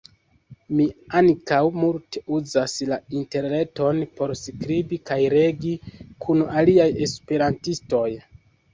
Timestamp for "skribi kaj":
4.43-5.21